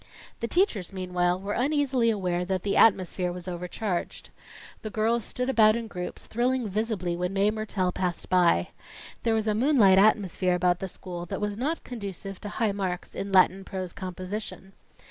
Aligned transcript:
The 0.39 0.47
teachers, 0.47 0.91
meanwhile, 0.91 1.39
were 1.39 1.53
uneasily 1.53 2.09
aware 2.09 2.43
that 2.45 2.63
the 2.63 2.75
atmosphere 2.75 3.31
was 3.31 3.47
overcharged. 3.47 4.31
The 4.81 4.89
girls 4.89 5.23
stood 5.23 5.47
about 5.47 5.75
in 5.75 5.85
groups, 5.85 6.25
thrilling 6.25 6.67
visibly 6.67 7.15
when 7.15 7.33
Mae 7.33 7.51
Mertelle 7.51 7.93
passed 7.93 8.27
by. 8.27 8.69
There 9.21 9.35
was 9.35 9.47
a 9.47 9.53
moonlight 9.53 9.99
atmosphere 9.99 10.55
about 10.55 10.79
the 10.79 10.87
school 10.89 11.27
that 11.27 11.39
was 11.39 11.55
not 11.55 11.83
conducive 11.83 12.41
to 12.41 12.49
high 12.49 12.71
marks 12.71 13.13
in 13.13 13.31
Latin 13.31 13.63
prose 13.63 13.93
composition. 13.93 14.73